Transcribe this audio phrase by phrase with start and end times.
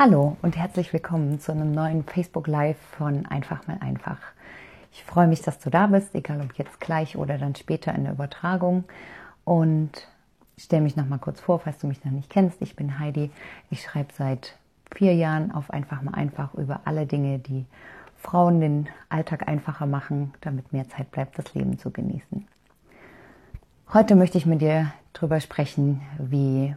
[0.00, 4.18] Hallo und herzlich willkommen zu einem neuen Facebook Live von Einfach mal einfach.
[4.92, 8.04] Ich freue mich, dass du da bist, egal ob jetzt gleich oder dann später in
[8.04, 8.84] der Übertragung.
[9.42, 9.90] Und
[10.56, 12.62] stelle mich noch mal kurz vor, falls du mich noch nicht kennst.
[12.62, 13.32] Ich bin Heidi.
[13.70, 14.54] Ich schreibe seit
[14.94, 17.66] vier Jahren auf Einfach mal einfach über alle Dinge, die
[18.18, 22.46] Frauen den Alltag einfacher machen, damit mehr Zeit bleibt, das Leben zu genießen.
[23.92, 26.76] Heute möchte ich mit dir darüber sprechen, wie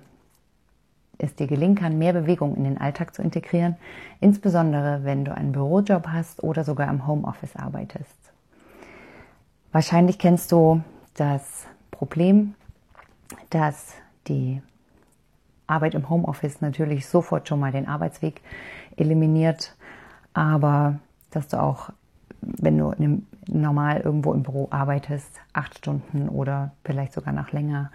[1.21, 3.75] es dir gelingen kann, mehr Bewegung in den Alltag zu integrieren,
[4.19, 8.31] insbesondere wenn du einen Bürojob hast oder sogar im Homeoffice arbeitest.
[9.71, 10.81] Wahrscheinlich kennst du
[11.13, 12.55] das Problem,
[13.49, 13.93] dass
[14.27, 14.61] die
[15.67, 18.41] Arbeit im Homeoffice natürlich sofort schon mal den Arbeitsweg
[18.97, 19.75] eliminiert,
[20.33, 21.91] aber dass du auch,
[22.41, 22.93] wenn du
[23.47, 27.91] normal irgendwo im Büro arbeitest, acht Stunden oder vielleicht sogar noch länger,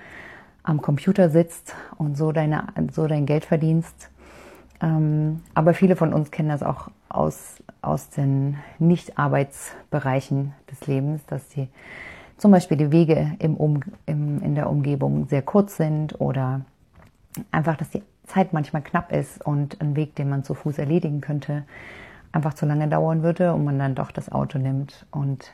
[0.66, 4.10] am Computer sitzt und so, deine, so dein Geld verdienst.
[4.82, 11.48] Ähm, aber viele von uns kennen das auch aus, aus den Nicht-Arbeitsbereichen des Lebens, dass
[11.48, 11.68] die
[12.36, 16.60] zum Beispiel die Wege im um, im, in der Umgebung sehr kurz sind oder
[17.51, 21.20] einfach, dass die Zeit manchmal knapp ist und ein Weg, den man zu Fuß erledigen
[21.20, 21.62] könnte,
[22.32, 25.52] einfach zu lange dauern würde und man dann doch das Auto nimmt und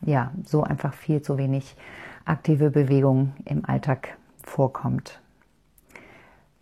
[0.00, 1.76] ja, so einfach viel zu wenig
[2.24, 4.16] aktive Bewegung im Alltag
[4.48, 5.20] vorkommt.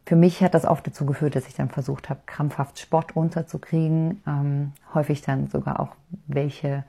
[0.04, 4.22] Für mich hat das oft dazu geführt, dass ich dann versucht habe, krampfhaft Sport unterzukriegen.
[4.26, 5.96] Ähm, häufig dann sogar auch
[6.28, 6.84] welche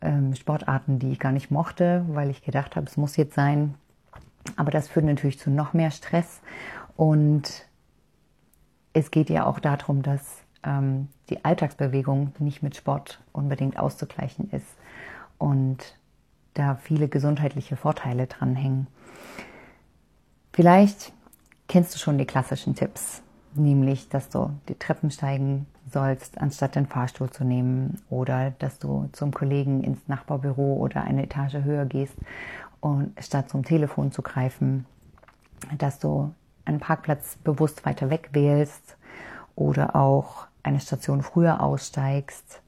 [0.00, 3.74] ähm, Sportarten, die ich gar nicht mochte, weil ich gedacht habe, es muss jetzt sein.
[4.56, 6.40] Aber das führt natürlich zu noch mehr Stress.
[6.96, 7.66] Und
[8.92, 14.66] es geht ja auch darum, dass ähm, die Alltagsbewegung nicht mit Sport unbedingt auszugleichen ist.
[15.38, 15.96] Und
[16.54, 18.86] da viele gesundheitliche Vorteile dranhängen.
[20.54, 21.12] Vielleicht
[21.66, 23.22] kennst du schon die klassischen Tipps,
[23.56, 29.08] nämlich, dass du die Treppen steigen sollst, anstatt den Fahrstuhl zu nehmen oder dass du
[29.10, 32.14] zum Kollegen ins Nachbarbüro oder eine Etage höher gehst
[32.78, 34.86] und statt zum Telefon zu greifen,
[35.76, 36.32] dass du
[36.64, 38.96] einen Parkplatz bewusst weiter weg wählst
[39.56, 42.62] oder auch eine Station früher aussteigst.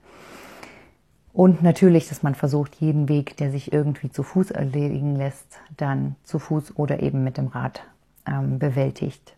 [1.36, 6.16] Und natürlich, dass man versucht, jeden Weg, der sich irgendwie zu Fuß erledigen lässt, dann
[6.24, 7.82] zu Fuß oder eben mit dem Rad
[8.26, 9.36] ähm, bewältigt.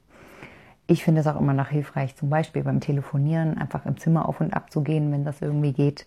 [0.86, 4.40] Ich finde es auch immer noch hilfreich, zum Beispiel beim Telefonieren einfach im Zimmer auf
[4.40, 6.06] und ab zu gehen, wenn das irgendwie geht.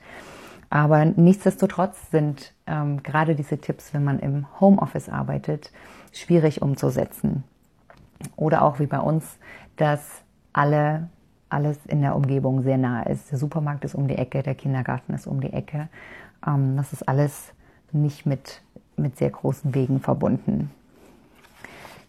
[0.70, 5.74] Aber nichtsdestotrotz sind ähm, gerade diese Tipps, wenn man im Homeoffice arbeitet,
[6.14, 7.44] schwierig umzusetzen.
[8.38, 9.26] Oder auch wie bei uns,
[9.76, 10.24] dass
[10.54, 11.10] alle
[11.52, 13.32] alles in der Umgebung sehr nah ist.
[13.32, 15.90] Der Supermarkt ist um die Ecke, der Kindergarten ist um die Ecke.
[16.46, 17.52] Ähm, das ist alles
[17.92, 18.62] nicht mit,
[18.96, 20.72] mit sehr großen Wegen verbunden.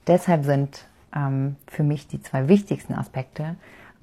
[0.07, 3.57] Deshalb sind ähm, für mich die zwei wichtigsten Aspekte,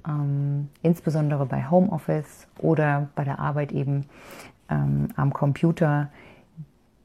[0.06, 4.06] ähm, insbesondere bei Homeoffice oder bei der Arbeit eben
[4.70, 6.08] ähm, am Computer,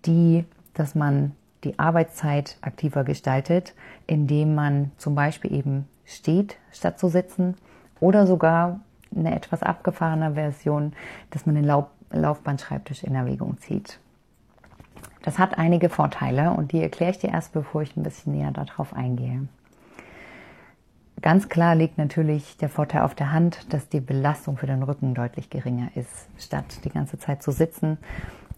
[0.06, 1.32] die, dass man
[1.64, 3.74] die Arbeitszeit aktiver gestaltet,
[4.08, 7.56] indem man zum Beispiel eben steht, statt zu sitzen
[8.00, 8.80] oder sogar
[9.16, 10.94] eine etwas abgefahrene Version,
[11.30, 14.00] dass man den Lauf Laufbandschreibtisch in Erwägung zieht.
[15.24, 18.52] Das hat einige Vorteile und die erkläre ich dir erst, bevor ich ein bisschen näher
[18.52, 19.48] darauf eingehe.
[21.22, 25.16] Ganz klar liegt natürlich der Vorteil auf der Hand, dass die Belastung für den Rücken
[25.16, 26.28] deutlich geringer ist.
[26.38, 27.98] Statt die ganze Zeit zu sitzen,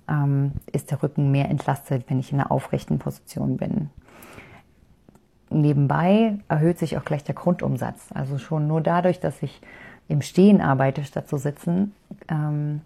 [0.10, 3.90] ähm, ist der Rücken mehr entlastet, wenn ich in einer aufrechten Position bin
[5.50, 8.08] nebenbei erhöht sich auch gleich der Grundumsatz.
[8.14, 9.62] Also schon nur dadurch, dass ich
[10.08, 11.94] im Stehen arbeite, statt zu sitzen,
[12.30, 12.82] ähm,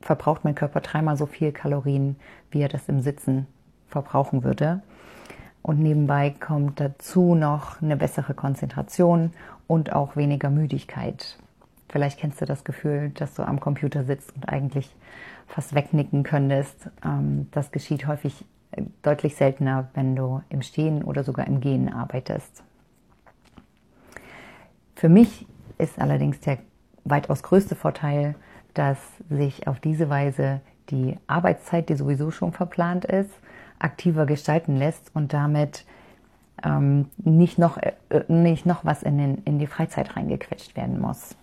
[0.00, 2.16] verbraucht mein Körper dreimal so viel Kalorien,
[2.50, 3.46] wie er das im Sitzen
[3.88, 4.82] verbrauchen würde.
[5.62, 9.32] Und nebenbei kommt dazu noch eine bessere Konzentration
[9.68, 11.38] und auch weniger Müdigkeit.
[11.88, 14.92] Vielleicht kennst du das Gefühl, dass du am Computer sitzt und eigentlich
[15.46, 16.90] fast wegnicken könntest.
[17.04, 18.44] Ähm, das geschieht häufig
[19.02, 22.62] deutlich seltener, wenn du im Stehen oder sogar im Gehen arbeitest.
[24.94, 25.46] Für mich
[25.78, 26.58] ist allerdings der
[27.04, 28.34] weitaus größte Vorteil,
[28.74, 28.98] dass
[29.28, 30.60] sich auf diese Weise
[30.90, 33.30] die Arbeitszeit, die sowieso schon verplant ist,
[33.78, 35.84] aktiver gestalten lässt und damit
[36.64, 37.92] ähm, nicht, noch, äh,
[38.28, 41.34] nicht noch was in, den, in die Freizeit reingequetscht werden muss.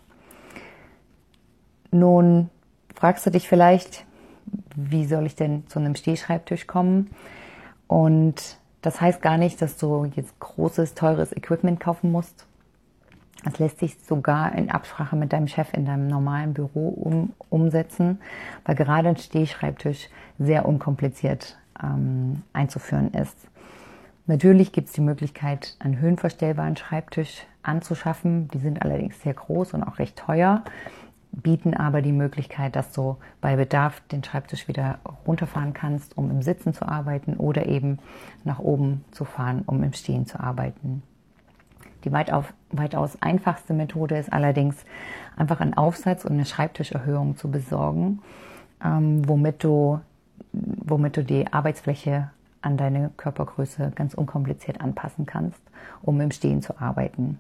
[1.92, 2.50] Nun
[2.96, 4.06] fragst du dich vielleicht,
[4.76, 7.10] wie soll ich denn zu einem Stehschreibtisch kommen?
[7.88, 12.46] Und das heißt gar nicht, dass du jetzt großes, teures Equipment kaufen musst.
[13.44, 18.20] Das lässt sich sogar in Absprache mit deinem Chef in deinem normalen Büro um, umsetzen,
[18.66, 23.38] weil gerade ein Stehschreibtisch sehr unkompliziert ähm, einzuführen ist.
[24.28, 28.48] Natürlich gibt es die Möglichkeit, einen höhenverstellbaren Schreibtisch anzuschaffen.
[28.50, 30.64] Die sind allerdings sehr groß und auch recht teuer,
[31.32, 36.42] bieten aber die Möglichkeit, dass du bei Bedarf den Schreibtisch wieder runterfahren kannst, um im
[36.42, 38.00] Sitzen zu arbeiten oder eben
[38.44, 41.04] nach oben zu fahren, um im Stehen zu arbeiten.
[42.06, 44.86] Die weitaus einfachste Methode ist allerdings,
[45.36, 48.22] einfach einen Aufsatz und eine Schreibtischerhöhung zu besorgen,
[48.84, 50.00] ähm, womit, du,
[50.52, 52.30] womit du die Arbeitsfläche
[52.62, 55.62] an deine Körpergröße ganz unkompliziert anpassen kannst,
[56.02, 57.40] um im Stehen zu arbeiten.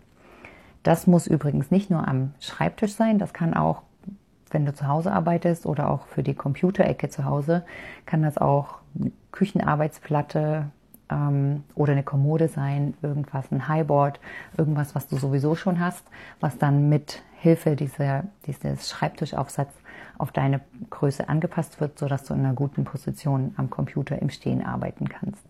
[0.84, 3.81] Das muss übrigens nicht nur am Schreibtisch sein, das kann auch,
[4.52, 7.64] wenn du zu Hause arbeitest oder auch für die Computerecke zu Hause,
[8.06, 8.80] kann das auch
[9.31, 10.66] Küchenarbeitsplatte
[11.10, 14.20] ähm, oder eine Kommode sein, irgendwas, ein Highboard,
[14.58, 16.04] irgendwas, was du sowieso schon hast,
[16.40, 19.74] was dann mit Hilfe dieser, dieses Schreibtischaufsatz
[20.18, 24.66] auf deine Größe angepasst wird, sodass du in einer guten Position am Computer im Stehen
[24.66, 25.46] arbeiten kannst.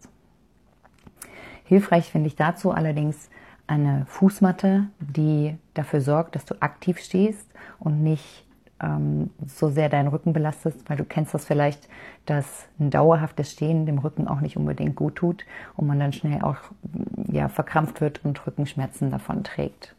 [1.66, 3.30] Hilfreich finde ich dazu allerdings
[3.69, 8.44] eine Fußmatte, die dafür sorgt, dass du aktiv stehst und nicht
[8.81, 11.88] ähm, so sehr deinen Rücken belastest, weil du kennst das vielleicht,
[12.25, 15.45] dass ein dauerhaftes Stehen dem Rücken auch nicht unbedingt gut tut
[15.75, 16.57] und man dann schnell auch
[17.31, 19.95] ja, verkrampft wird und Rückenschmerzen davon trägt.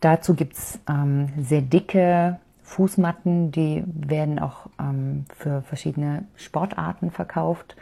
[0.00, 7.76] Dazu gibt's ähm, sehr dicke Fußmatten, die werden auch ähm, für verschiedene Sportarten verkauft.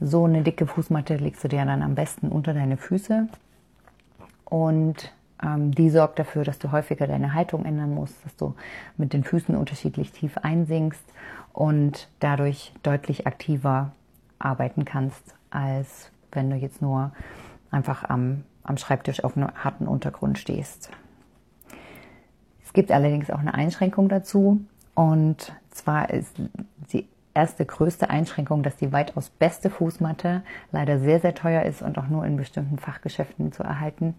[0.00, 3.28] So eine dicke Fußmatte legst du dir dann am besten unter deine Füße
[4.54, 5.12] und
[5.42, 8.54] ähm, die sorgt dafür, dass du häufiger deine Haltung ändern musst, dass du
[8.96, 11.04] mit den Füßen unterschiedlich tief einsinkst
[11.52, 13.92] und dadurch deutlich aktiver
[14.38, 17.12] arbeiten kannst, als wenn du jetzt nur
[17.70, 20.90] einfach am, am Schreibtisch auf einem harten Untergrund stehst
[22.74, 24.60] gibt allerdings auch eine Einschränkung dazu.
[24.94, 26.36] Und zwar ist
[27.34, 30.42] erste größte Einschränkung, dass die weitaus beste Fußmatte
[30.72, 34.14] leider sehr, sehr teuer ist und auch nur in bestimmten Fachgeschäften zu erhalten.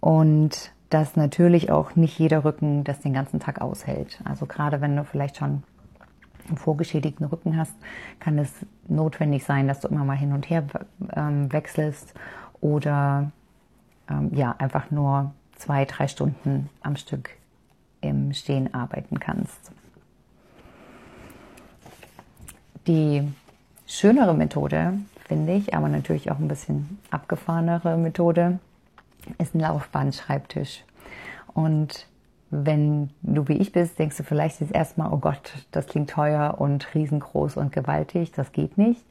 [0.00, 4.20] Und dass natürlich auch nicht jeder Rücken das den ganzen Tag aushält.
[4.24, 5.62] Also gerade wenn du vielleicht schon
[6.48, 7.74] einen vorgeschädigten Rücken hast,
[8.18, 8.52] kann es
[8.88, 10.64] notwendig sein, dass du immer mal hin und her
[11.14, 12.14] ähm, wechselst
[12.60, 13.30] oder
[14.10, 17.30] ähm, ja einfach nur zwei, drei Stunden am Stück
[18.00, 19.72] im Stehen arbeiten kannst.
[22.90, 23.22] Die
[23.86, 24.94] schönere Methode,
[25.28, 28.58] finde ich, aber natürlich auch ein bisschen abgefahrenere Methode,
[29.38, 30.82] ist ein Laufbandschreibtisch.
[31.54, 32.08] Und
[32.50, 36.56] wenn du wie ich bist, denkst du vielleicht jetzt erstmal, oh Gott, das klingt teuer
[36.58, 39.04] und riesengroß und gewaltig, das geht nicht.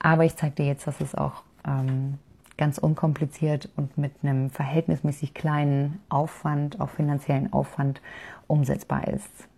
[0.00, 2.14] Aber ich zeige dir jetzt, dass es auch ähm,
[2.56, 8.00] ganz unkompliziert und mit einem verhältnismäßig kleinen Aufwand, auch finanziellen Aufwand,
[8.46, 9.48] umsetzbar ist.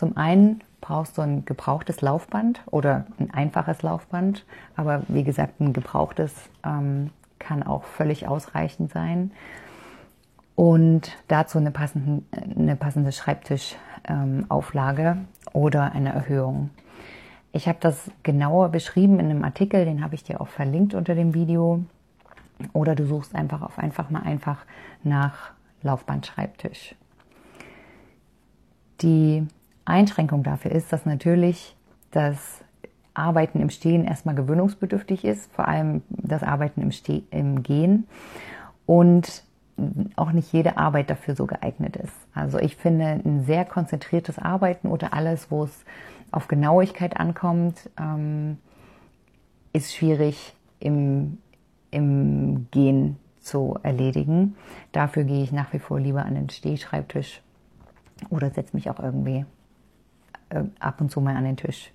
[0.00, 5.74] Zum einen brauchst du ein gebrauchtes Laufband oder ein einfaches Laufband, aber wie gesagt, ein
[5.74, 6.32] gebrauchtes
[6.64, 9.30] ähm, kann auch völlig ausreichend sein.
[10.54, 16.70] Und dazu eine, passenden, eine passende Schreibtischauflage ähm, oder eine Erhöhung.
[17.52, 21.14] Ich habe das genauer beschrieben in einem Artikel, den habe ich dir auch verlinkt unter
[21.14, 21.84] dem Video.
[22.72, 24.64] Oder du suchst einfach auf einfach mal einfach
[25.02, 25.50] nach
[25.82, 26.94] Laufbandschreibtisch.
[29.02, 29.46] Die
[29.84, 31.76] Einschränkung dafür ist, dass natürlich
[32.10, 32.62] das
[33.14, 38.06] Arbeiten im Stehen erstmal gewöhnungsbedürftig ist, vor allem das Arbeiten im, Ste im Gehen
[38.86, 39.44] und
[40.16, 42.14] auch nicht jede Arbeit dafür so geeignet ist.
[42.34, 45.84] Also ich finde ein sehr konzentriertes Arbeiten oder alles, wo es
[46.30, 48.58] auf Genauigkeit ankommt, ähm,
[49.72, 51.38] ist schwierig im
[51.90, 54.56] im Gehen zu erledigen.
[54.92, 57.42] Dafür gehe ich nach wie vor lieber an den Stehschreibtisch
[58.28, 59.44] oder setze mich auch irgendwie
[60.50, 61.92] äh, ab und zu mal an den Tisch.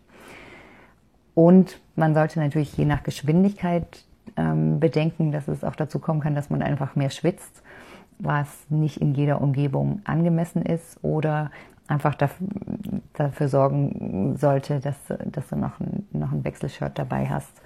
[1.34, 4.06] Und man sollte natürlich je nach Geschwindigkeit
[4.38, 7.62] ähm, bedenken, dass es auch dazu kommen kann, dass man einfach mehr schwitzt,
[8.20, 11.52] was nicht in jeder Umgebung angemessen ist oder
[11.88, 12.48] einfach dafür,
[13.14, 17.62] dafür sorgen sollte, dass, dass du noch ein, noch ein Wechselshirt dabei hast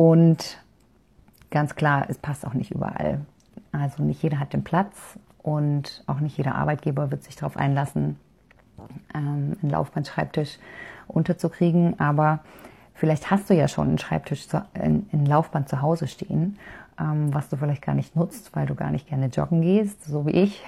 [0.00, 0.58] und
[1.50, 3.20] ganz klar, es passt auch nicht überall.
[3.70, 8.16] Also nicht jeder hat den Platz und auch nicht jeder Arbeitgeber wird sich darauf einlassen,
[9.14, 10.58] ähm, einen Laufbandschreibtisch
[11.08, 11.98] unterzukriegen.
[11.98, 12.40] Aber
[12.94, 16.58] vielleicht hast du ja schon einen Schreibtisch, ein Laufband zu Hause stehen,
[16.98, 20.26] ähm, was du vielleicht gar nicht nutzt, weil du gar nicht gerne joggen gehst, so
[20.26, 20.62] wie ich.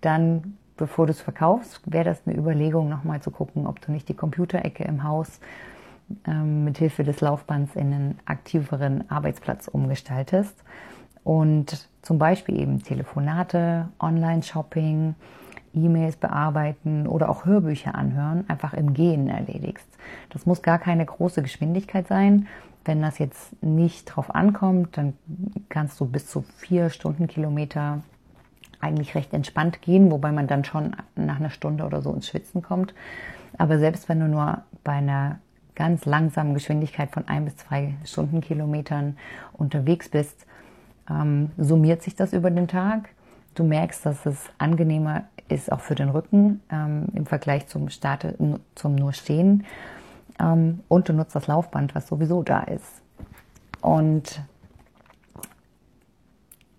[0.00, 4.08] Dann bevor du es verkaufst, wäre das eine Überlegung, nochmal zu gucken, ob du nicht
[4.08, 5.38] die Computerecke im Haus
[6.26, 10.56] ähm, mit Hilfe des Laufbands in einen aktiveren Arbeitsplatz umgestaltest
[11.24, 15.14] und zum Beispiel eben Telefonate, Online-Shopping,
[15.74, 19.88] E-Mails bearbeiten oder auch Hörbücher anhören, einfach im Gehen erledigst.
[20.30, 22.46] Das muss gar keine große Geschwindigkeit sein.
[22.84, 25.12] wenn das jetzt nicht drauf ankommt, dann
[25.68, 28.02] kannst du bis zu vier Stundenkilometer
[28.80, 32.60] eigentlich recht entspannt gehen, wobei man dann schon nach einer Stunde oder so ins Schwitzen
[32.60, 32.92] kommt.
[33.56, 35.38] Aber selbst wenn du nur bei einer
[35.74, 39.16] ganz langsamen Geschwindigkeit von ein bis zwei Stundenkilometern
[39.52, 40.46] unterwegs bist,
[41.08, 43.10] ähm, summiert sich das über den Tag.
[43.54, 48.26] Du merkst, dass es angenehmer ist auch für den Rücken ähm, im Vergleich zum Start,
[48.74, 49.64] zum nur Stehen.
[50.40, 53.02] Ähm, und du nutzt das Laufband, was sowieso da ist.
[53.80, 54.42] Und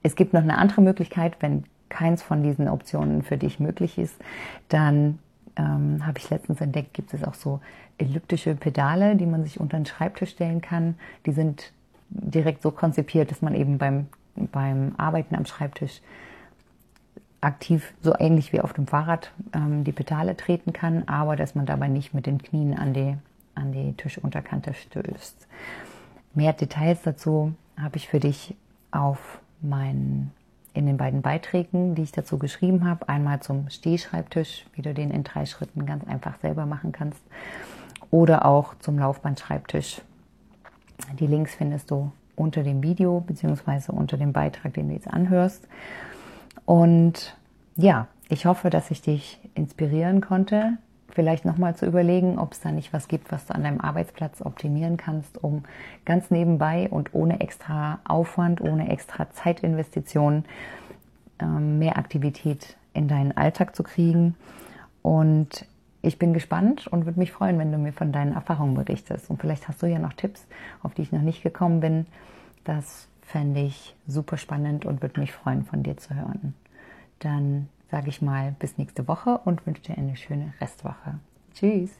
[0.02, 4.16] es gibt noch eine andere Möglichkeit, wenn keins von diesen Optionen für dich möglich ist,
[4.68, 5.20] dann
[5.56, 7.60] ähm, habe ich letztens entdeckt, gibt es auch so
[8.00, 10.96] elliptische Pedale, die man sich unter den Schreibtisch stellen kann.
[11.26, 11.72] Die sind
[12.10, 16.02] direkt so konzipiert, dass man eben beim, beim Arbeiten am Schreibtisch
[17.44, 21.66] aktiv, so ähnlich wie auf dem Fahrrad, ähm, die Pedale treten kann, aber dass man
[21.66, 23.16] dabei nicht mit den Knien an die,
[23.56, 25.48] an die Tischunterkante stößt.
[26.34, 28.56] Mehr Details dazu habe ich für dich
[28.92, 30.32] auf meinen
[30.74, 33.08] in den beiden Beiträgen, die ich dazu geschrieben habe.
[33.08, 37.22] Einmal zum Stehschreibtisch, wie du den in drei Schritten ganz einfach selber machen kannst.
[38.10, 40.02] Oder auch zum Laufbandschreibtisch.
[41.20, 45.68] Die Links findest du unter dem Video beziehungsweise unter dem Beitrag, den du jetzt anhörst.
[46.66, 47.38] Und
[47.76, 50.78] ja, ich hoffe, dass ich dich inspirieren konnte,
[51.10, 54.42] vielleicht nochmal zu überlegen, ob es da nicht was gibt, was du an deinem Arbeitsplatz
[54.42, 55.64] optimieren kannst, um
[56.06, 60.46] ganz nebenbei und ohne extra Aufwand, ohne extra Zeitinvestitionen
[61.40, 64.36] ähm, mehr Aktivität in deinen Alltag zu kriegen.
[65.02, 65.66] Und
[66.02, 69.30] ich bin gespannt und würde mich freuen, wenn du mir von deinen Erfahrungen berichtest.
[69.30, 70.46] Und vielleicht hast du ja noch Tipps,
[70.82, 72.06] auf die ich noch nicht gekommen bin.
[72.64, 76.54] Das fände ich super spannend und würde mich freuen, von dir zu hören.
[77.20, 81.20] Dann sage ich mal bis nächste Woche und wünsche dir eine schöne Restwoche.
[81.54, 81.92] Tschüss.